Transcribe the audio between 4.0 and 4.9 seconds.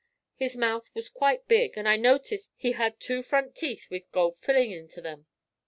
gold fillin'